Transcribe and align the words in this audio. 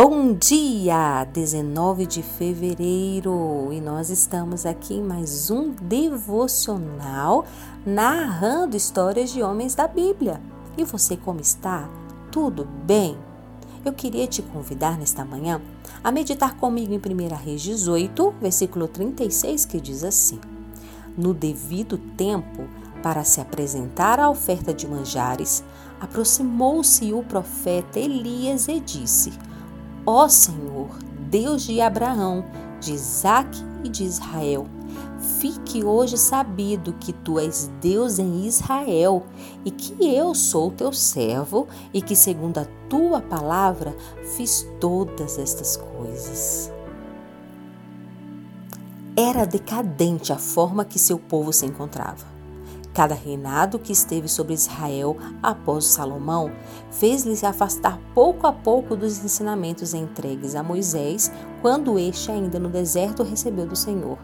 Bom 0.00 0.32
dia! 0.32 1.24
19 1.24 2.06
de 2.06 2.22
fevereiro 2.22 3.70
e 3.72 3.80
nós 3.80 4.10
estamos 4.10 4.64
aqui 4.64 4.94
em 4.94 5.02
mais 5.02 5.50
um 5.50 5.72
devocional 5.72 7.44
narrando 7.84 8.76
histórias 8.76 9.32
de 9.32 9.42
homens 9.42 9.74
da 9.74 9.88
Bíblia. 9.88 10.40
E 10.76 10.84
você 10.84 11.16
como 11.16 11.40
está? 11.40 11.90
Tudo 12.30 12.64
bem? 12.64 13.18
Eu 13.84 13.92
queria 13.92 14.28
te 14.28 14.40
convidar 14.40 14.96
nesta 14.96 15.24
manhã 15.24 15.60
a 16.04 16.12
meditar 16.12 16.56
comigo 16.56 16.94
em 16.94 16.98
1 16.98 17.34
Reis 17.34 17.60
18, 17.62 18.34
versículo 18.40 18.86
36, 18.86 19.64
que 19.64 19.80
diz 19.80 20.04
assim: 20.04 20.38
No 21.16 21.34
devido 21.34 21.98
tempo, 21.98 22.68
para 23.02 23.24
se 23.24 23.40
apresentar 23.40 24.20
à 24.20 24.30
oferta 24.30 24.72
de 24.72 24.86
manjares, 24.86 25.64
aproximou-se 26.00 27.12
o 27.12 27.24
profeta 27.24 27.98
Elias 27.98 28.68
e 28.68 28.78
disse: 28.78 29.32
Ó 30.10 30.26
Senhor, 30.26 30.88
Deus 31.28 31.64
de 31.64 31.82
Abraão, 31.82 32.42
de 32.80 32.94
Isaque 32.94 33.62
e 33.84 33.90
de 33.90 34.04
Israel, 34.04 34.66
fique 35.38 35.84
hoje 35.84 36.16
sabido 36.16 36.94
que 36.94 37.12
tu 37.12 37.38
és 37.38 37.70
Deus 37.78 38.18
em 38.18 38.46
Israel 38.46 39.26
e 39.66 39.70
que 39.70 39.94
eu 40.02 40.34
sou 40.34 40.70
teu 40.70 40.94
servo 40.94 41.68
e 41.92 42.00
que, 42.00 42.16
segundo 42.16 42.56
a 42.56 42.66
tua 42.88 43.20
palavra, 43.20 43.94
fiz 44.34 44.66
todas 44.80 45.38
estas 45.38 45.76
coisas. 45.76 46.72
Era 49.14 49.44
decadente 49.44 50.32
a 50.32 50.38
forma 50.38 50.86
que 50.86 50.98
seu 50.98 51.18
povo 51.18 51.52
se 51.52 51.66
encontrava. 51.66 52.37
Cada 52.98 53.14
reinado 53.14 53.78
que 53.78 53.92
esteve 53.92 54.26
sobre 54.26 54.54
Israel 54.54 55.16
após 55.40 55.84
Salomão 55.84 56.50
fez-lhe 56.90 57.46
afastar 57.46 57.96
pouco 58.12 58.44
a 58.44 58.52
pouco 58.52 58.96
dos 58.96 59.24
ensinamentos 59.24 59.94
entregues 59.94 60.56
a 60.56 60.64
Moisés, 60.64 61.30
quando 61.62 61.96
este, 61.96 62.32
ainda 62.32 62.58
no 62.58 62.68
deserto, 62.68 63.22
recebeu 63.22 63.68
do 63.68 63.76
Senhor. 63.76 64.18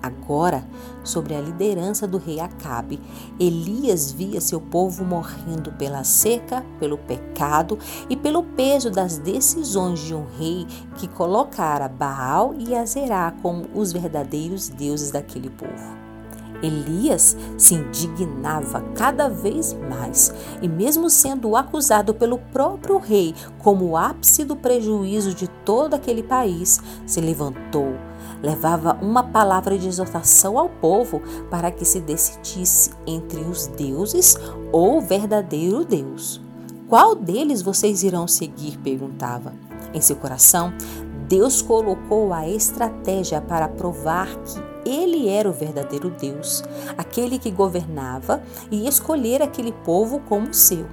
Agora, 0.00 0.64
sobre 1.02 1.34
a 1.34 1.40
liderança 1.40 2.06
do 2.06 2.16
rei 2.16 2.38
Acabe, 2.38 3.00
Elias 3.40 4.12
via 4.12 4.40
seu 4.40 4.60
povo 4.60 5.04
morrendo 5.04 5.72
pela 5.72 6.04
seca, 6.04 6.64
pelo 6.78 6.98
pecado 6.98 7.76
e 8.08 8.16
pelo 8.16 8.44
peso 8.44 8.88
das 8.88 9.18
decisões 9.18 9.98
de 9.98 10.14
um 10.14 10.26
rei 10.38 10.64
que 10.94 11.08
colocara 11.08 11.88
Baal 11.88 12.54
e 12.56 12.72
Azerá 12.72 13.34
como 13.42 13.64
os 13.74 13.92
verdadeiros 13.92 14.68
deuses 14.68 15.10
daquele 15.10 15.50
povo. 15.50 16.11
Elias 16.62 17.36
se 17.58 17.74
indignava 17.74 18.80
cada 18.94 19.28
vez 19.28 19.74
mais 19.90 20.32
e, 20.60 20.68
mesmo 20.68 21.10
sendo 21.10 21.56
acusado 21.56 22.14
pelo 22.14 22.38
próprio 22.38 22.98
rei 22.98 23.34
como 23.58 23.96
ápice 23.96 24.44
do 24.44 24.56
prejuízo 24.56 25.34
de 25.34 25.48
todo 25.48 25.94
aquele 25.94 26.22
país, 26.22 26.80
se 27.06 27.20
levantou, 27.20 27.94
levava 28.42 28.98
uma 29.02 29.22
palavra 29.22 29.78
de 29.78 29.88
exortação 29.88 30.58
ao 30.58 30.68
povo 30.68 31.20
para 31.50 31.70
que 31.70 31.84
se 31.84 32.00
decidisse 32.00 32.90
entre 33.06 33.40
os 33.40 33.66
deuses 33.66 34.38
ou 34.70 34.98
o 34.98 35.00
verdadeiro 35.00 35.84
Deus. 35.84 36.40
Qual 36.88 37.14
deles 37.14 37.62
vocês 37.62 38.02
irão 38.02 38.28
seguir? 38.28 38.78
perguntava. 38.78 39.54
Em 39.94 40.00
seu 40.00 40.16
coração, 40.16 40.72
Deus 41.28 41.62
colocou 41.62 42.32
a 42.32 42.46
estratégia 42.46 43.40
para 43.40 43.66
provar 43.68 44.28
que 44.44 44.71
ele 44.84 45.28
era 45.28 45.48
o 45.48 45.52
verdadeiro 45.52 46.10
Deus, 46.10 46.62
aquele 46.96 47.38
que 47.38 47.50
governava 47.50 48.42
e 48.70 48.86
escolher 48.86 49.42
aquele 49.42 49.72
povo 49.72 50.20
como 50.28 50.52
seu. 50.52 50.86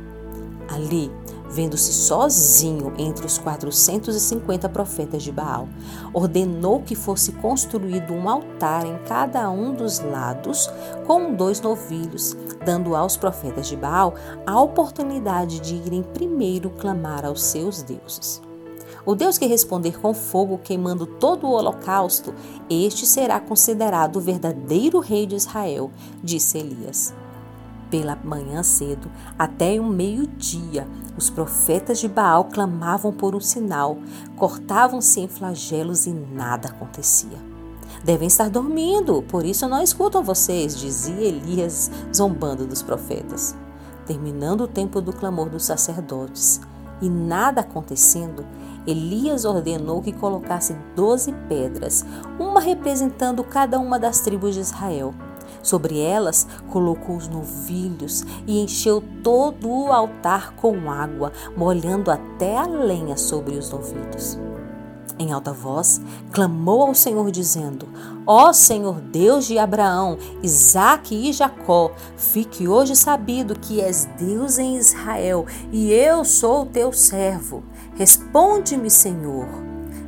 Ali, 0.68 1.12
vendo-se 1.50 1.92
sozinho 1.92 2.94
entre 2.98 3.26
os 3.26 3.38
450 3.40 4.70
profetas 4.70 5.24
de 5.24 5.32
Baal, 5.32 5.68
ordenou 6.14 6.82
que 6.82 6.96
fosse 6.96 7.32
construído 7.34 8.14
um 8.14 8.30
altar 8.30 8.86
em 8.86 8.98
cada 9.08 9.50
um 9.50 9.74
dos 9.74 10.00
lados 10.00 10.70
com 11.08 11.34
dois 11.34 11.60
novilhos, 11.60 12.38
dando 12.64 12.96
aos 12.96 13.18
profetas 13.18 13.68
de 13.68 13.76
Baal 13.76 14.14
a 14.46 14.62
oportunidade 14.62 15.60
de 15.60 15.76
irem 15.76 16.04
primeiro 16.04 16.70
clamar 16.70 17.26
aos 17.26 17.42
seus 17.44 17.82
deuses. 17.82 18.49
O 19.06 19.16
Deus 19.16 19.38
que 19.38 19.46
responder 19.46 20.00
com 20.00 20.14
fogo 20.14 20.60
queimando 20.60 21.06
todo 21.06 21.48
o 21.48 21.52
holocausto, 21.52 22.34
este 22.70 23.06
será 23.06 23.40
considerado 23.40 24.18
o 24.18 24.22
verdadeiro 24.22 25.00
rei 25.00 25.26
de 25.26 25.36
Israel, 25.36 25.90
disse 26.24 26.58
Elias. 26.58 27.14
Pela 27.90 28.16
manhã 28.24 28.62
cedo, 28.62 29.10
até 29.38 29.80
o 29.80 29.86
meio-dia, 29.86 30.88
os 31.18 31.30
profetas 31.30 32.00
de 32.00 32.08
Baal 32.08 32.46
clamavam 32.46 33.12
por 33.12 33.36
um 33.36 33.40
sinal, 33.40 33.98
cortavam-se 34.36 35.22
em 35.22 35.28
flagelos 35.28 36.06
e 36.06 36.12
nada 36.12 36.68
acontecia. 36.68 37.38
Devem 38.04 38.28
estar 38.28 38.50
dormindo, 38.50 39.24
por 39.24 39.44
isso 39.44 39.68
não 39.68 39.82
escutam 39.82 40.24
vocês, 40.24 40.78
dizia 40.78 41.28
Elias, 41.28 41.90
zombando 42.16 42.68
dos 42.68 42.84
profetas. 42.84 43.56
Terminando 44.06 44.62
o 44.62 44.68
tempo 44.68 45.02
do 45.02 45.12
clamor 45.12 45.50
dos 45.50 45.66
sacerdotes 45.66 46.62
e 47.02 47.10
nada 47.10 47.62
acontecendo, 47.62 48.46
Elias 48.86 49.46
ordenou 49.46 50.02
que 50.02 50.12
colocasse 50.12 50.76
doze 50.96 51.34
pedras, 51.48 52.06
uma 52.40 52.60
representando 52.60 53.44
cada 53.44 53.80
uma 53.80 54.00
das 54.00 54.20
tribos 54.20 54.56
de 54.56 54.62
Israel. 54.62 55.14
Sobre 55.62 56.00
elas 56.00 56.48
colocou 56.70 57.16
os 57.18 57.28
novilhos 57.28 58.24
e 58.48 58.62
encheu 58.62 59.04
todo 59.24 59.70
o 59.70 59.92
altar 59.92 60.54
com 60.56 60.90
água, 60.90 61.32
molhando 61.56 62.10
até 62.12 62.58
a 62.58 62.66
lenha 62.66 63.18
sobre 63.18 63.58
os 63.58 63.70
novilhos. 63.70 64.38
Em 65.22 65.34
alta 65.34 65.52
voz, 65.52 66.00
clamou 66.32 66.84
ao 66.84 66.96
Senhor, 66.96 67.30
dizendo: 67.30 67.90
Ó 68.26 68.54
Senhor 68.54 69.02
Deus 69.02 69.46
de 69.46 69.60
Abraão, 69.60 70.18
Isaque 70.42 71.14
e 71.14 71.34
Jacó, 71.34 71.92
fique 72.16 72.70
hoje 72.70 72.96
sabido 72.96 73.60
que 73.60 73.82
és 73.82 74.06
Deus 74.18 74.58
em 74.58 74.78
Israel 74.78 75.46
e 75.74 75.92
eu 75.92 76.24
sou 76.24 76.66
teu 76.66 76.94
servo. 76.94 77.62
Responde-me, 77.96 78.90
Senhor. 78.90 79.46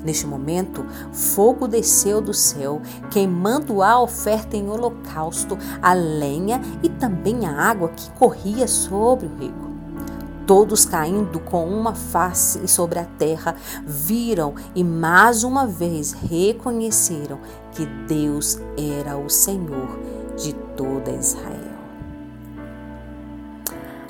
Neste 0.01 0.25
momento, 0.25 0.85
fogo 1.11 1.67
desceu 1.67 2.21
do 2.21 2.33
céu, 2.33 2.81
queimando 3.11 3.83
a 3.83 4.01
oferta 4.01 4.55
em 4.55 4.69
holocausto, 4.69 5.57
a 5.81 5.93
lenha 5.93 6.61
e 6.81 6.87
também 6.87 7.45
a 7.45 7.51
água 7.51 7.89
que 7.89 8.09
corria 8.11 8.65
sobre 8.65 9.27
o 9.27 9.35
rio. 9.35 9.70
Todos 10.51 10.83
caindo 10.83 11.39
com 11.39 11.65
uma 11.65 11.95
face 11.95 12.67
sobre 12.67 12.99
a 12.99 13.05
terra, 13.05 13.55
viram 13.85 14.53
e 14.75 14.83
mais 14.83 15.45
uma 15.45 15.65
vez 15.65 16.11
reconheceram 16.11 17.39
que 17.71 17.85
Deus 17.85 18.59
era 18.77 19.17
o 19.17 19.29
Senhor 19.29 19.97
de 20.35 20.51
toda 20.75 21.09
Israel. 21.09 21.71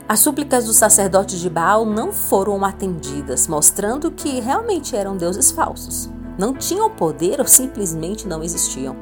As 0.10 0.20
súplicas 0.22 0.66
dos 0.66 0.78
sacerdotes 0.78 1.40
de 1.40 1.48
Baal 1.48 1.86
não 1.86 2.12
foram 2.12 2.66
atendidas, 2.66 3.48
mostrando 3.48 4.10
que 4.10 4.40
realmente 4.40 4.96
eram 4.96 5.16
deuses 5.16 5.52
falsos. 5.52 6.10
Não 6.40 6.56
tinham 6.56 6.90
poder 6.90 7.40
ou 7.40 7.46
simplesmente 7.46 8.28
não 8.28 8.42
existiam. 8.42 8.96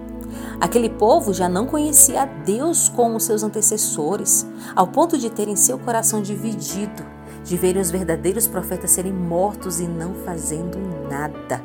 Aquele 0.59 0.89
povo 0.89 1.33
já 1.33 1.47
não 1.47 1.65
conhecia 1.65 2.25
Deus 2.25 2.89
como 2.89 3.17
seus 3.17 3.43
antecessores, 3.43 4.45
ao 4.75 4.87
ponto 4.87 5.17
de 5.17 5.29
terem 5.29 5.55
seu 5.55 5.79
coração 5.79 6.21
dividido, 6.21 7.18
de 7.43 7.57
verem 7.57 7.81
os 7.81 7.91
verdadeiros 7.91 8.47
profetas 8.47 8.91
serem 8.91 9.13
mortos 9.13 9.79
e 9.79 9.87
não 9.87 10.13
fazendo 10.13 10.77
nada, 11.09 11.61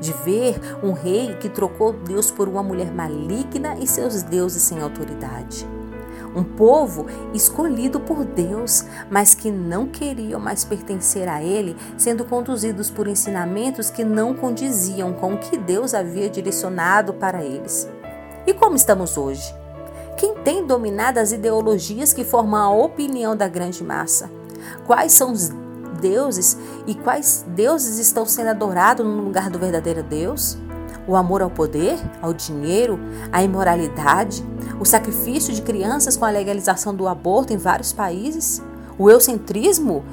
de 0.00 0.12
ver 0.24 0.60
um 0.82 0.92
rei 0.92 1.34
que 1.34 1.48
trocou 1.48 1.92
Deus 1.92 2.30
por 2.30 2.48
uma 2.48 2.62
mulher 2.62 2.92
maligna 2.92 3.76
e 3.78 3.86
seus 3.86 4.22
deuses 4.22 4.62
sem 4.62 4.80
autoridade 4.80 5.66
um 6.34 6.42
povo 6.42 7.06
escolhido 7.32 8.00
por 8.00 8.24
Deus, 8.24 8.84
mas 9.10 9.34
que 9.34 9.50
não 9.50 9.86
queriam 9.86 10.40
mais 10.40 10.64
pertencer 10.64 11.28
a 11.28 11.42
Ele, 11.42 11.76
sendo 11.96 12.24
conduzidos 12.24 12.90
por 12.90 13.06
ensinamentos 13.06 13.90
que 13.90 14.04
não 14.04 14.34
condiziam 14.34 15.12
com 15.12 15.34
o 15.34 15.38
que 15.38 15.56
Deus 15.56 15.94
havia 15.94 16.28
direcionado 16.28 17.14
para 17.14 17.44
eles. 17.44 17.88
E 18.46 18.52
como 18.52 18.76
estamos 18.76 19.16
hoje? 19.16 19.54
Quem 20.18 20.34
tem 20.36 20.66
dominado 20.66 21.18
as 21.18 21.32
ideologias 21.32 22.12
que 22.12 22.24
formam 22.24 22.60
a 22.60 22.84
opinião 22.84 23.36
da 23.36 23.48
grande 23.48 23.82
massa? 23.82 24.30
Quais 24.86 25.12
são 25.12 25.32
os 25.32 25.50
deuses 26.00 26.56
e 26.86 26.94
quais 26.94 27.44
deuses 27.48 27.98
estão 27.98 28.26
sendo 28.26 28.48
adorados 28.48 29.06
no 29.06 29.22
lugar 29.22 29.48
do 29.50 29.58
verdadeiro 29.58 30.02
Deus? 30.02 30.58
o 31.06 31.16
amor 31.16 31.42
ao 31.42 31.50
poder, 31.50 31.98
ao 32.22 32.32
dinheiro, 32.32 32.98
à 33.30 33.42
imoralidade, 33.42 34.44
o 34.80 34.84
sacrifício 34.84 35.52
de 35.52 35.62
crianças 35.62 36.16
com 36.16 36.24
a 36.24 36.30
legalização 36.30 36.94
do 36.94 37.06
aborto 37.06 37.52
em 37.52 37.56
vários 37.56 37.92
países, 37.92 38.62
o 38.98 39.10
eucentrismo, 39.10 40.04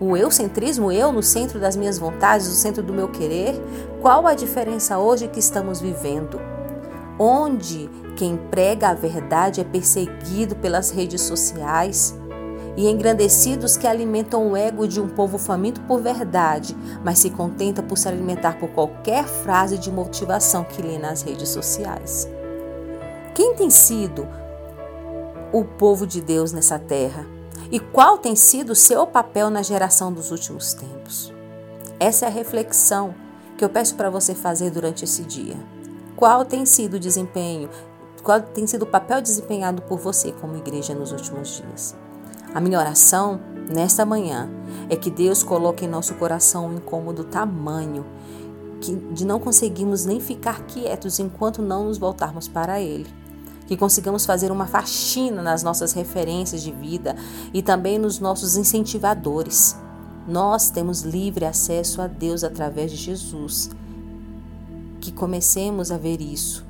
o 0.00 0.16
eucentrismo, 0.16 0.92
eu 0.92 1.12
no 1.12 1.22
centro 1.22 1.58
das 1.58 1.76
minhas 1.76 1.98
vontades, 1.98 2.48
no 2.48 2.54
centro 2.54 2.82
do 2.82 2.92
meu 2.92 3.08
querer, 3.08 3.54
qual 4.00 4.26
a 4.26 4.34
diferença 4.34 4.98
hoje 4.98 5.28
que 5.28 5.38
estamos 5.38 5.80
vivendo? 5.80 6.40
Onde 7.18 7.88
quem 8.14 8.36
prega 8.36 8.88
a 8.88 8.94
verdade 8.94 9.60
é 9.60 9.64
perseguido 9.64 10.54
pelas 10.56 10.90
redes 10.90 11.22
sociais 11.22 12.14
e 12.76 12.88
engrandecidos 12.88 13.76
que 13.76 13.86
alimentam 13.86 14.50
o 14.50 14.56
ego 14.56 14.86
de 14.86 15.00
um 15.00 15.08
povo 15.08 15.38
faminto 15.38 15.80
por 15.82 16.00
verdade, 16.00 16.76
mas 17.02 17.18
se 17.18 17.30
contenta 17.30 17.82
por 17.82 17.96
se 17.96 18.06
alimentar 18.06 18.58
por 18.58 18.68
qualquer 18.70 19.24
frase 19.24 19.78
de 19.78 19.90
motivação 19.90 20.62
que 20.62 20.82
lê 20.82 20.98
nas 20.98 21.22
redes 21.22 21.48
sociais. 21.48 22.28
Quem 23.34 23.54
tem 23.54 23.70
sido 23.70 24.28
o 25.52 25.64
povo 25.64 26.06
de 26.06 26.20
Deus 26.20 26.52
nessa 26.52 26.78
terra? 26.78 27.26
E 27.70 27.80
qual 27.80 28.18
tem 28.18 28.36
sido 28.36 28.70
o 28.70 28.76
seu 28.76 29.06
papel 29.06 29.50
na 29.50 29.62
geração 29.62 30.12
dos 30.12 30.30
últimos 30.30 30.74
tempos? 30.74 31.32
Essa 31.98 32.26
é 32.26 32.28
a 32.28 32.32
reflexão 32.32 33.14
que 33.56 33.64
eu 33.64 33.68
peço 33.68 33.94
para 33.94 34.10
você 34.10 34.34
fazer 34.34 34.70
durante 34.70 35.04
esse 35.04 35.22
dia. 35.22 35.56
Qual 36.14 36.44
tem 36.44 36.64
sido 36.64 36.94
o 36.94 37.00
desempenho, 37.00 37.68
qual 38.22 38.40
tem 38.40 38.66
sido 38.66 38.82
o 38.82 38.86
papel 38.86 39.20
desempenhado 39.20 39.82
por 39.82 39.98
você 39.98 40.32
como 40.32 40.56
igreja 40.56 40.94
nos 40.94 41.12
últimos 41.12 41.56
dias? 41.56 41.96
A 42.54 42.60
minha 42.60 42.78
oração 42.78 43.40
nesta 43.68 44.06
manhã 44.06 44.48
é 44.88 44.96
que 44.96 45.10
Deus 45.10 45.42
coloque 45.42 45.84
em 45.84 45.88
nosso 45.88 46.14
coração 46.14 46.66
um 46.66 46.74
incômodo 46.74 47.24
tamanho 47.24 48.04
que, 48.80 48.94
de 48.94 49.24
não 49.24 49.38
conseguirmos 49.38 50.04
nem 50.04 50.20
ficar 50.20 50.62
quietos 50.62 51.18
enquanto 51.18 51.62
não 51.62 51.84
nos 51.84 51.98
voltarmos 51.98 52.48
para 52.48 52.80
Ele. 52.80 53.06
Que 53.66 53.76
consigamos 53.76 54.24
fazer 54.24 54.52
uma 54.52 54.66
faxina 54.66 55.42
nas 55.42 55.62
nossas 55.62 55.92
referências 55.92 56.62
de 56.62 56.70
vida 56.70 57.16
e 57.52 57.62
também 57.62 57.98
nos 57.98 58.20
nossos 58.20 58.56
incentivadores. 58.56 59.76
Nós 60.28 60.70
temos 60.70 61.02
livre 61.02 61.44
acesso 61.44 62.00
a 62.00 62.06
Deus 62.06 62.44
através 62.44 62.90
de 62.92 62.96
Jesus. 62.96 63.70
Que 65.00 65.10
comecemos 65.10 65.90
a 65.90 65.98
ver 65.98 66.20
isso 66.20 66.64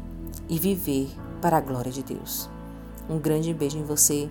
e 0.48 0.58
viver 0.58 1.08
para 1.40 1.58
a 1.58 1.60
glória 1.60 1.92
de 1.92 2.02
Deus. 2.02 2.48
Um 3.10 3.18
grande 3.18 3.52
beijo 3.52 3.78
em 3.78 3.84
você. 3.84 4.30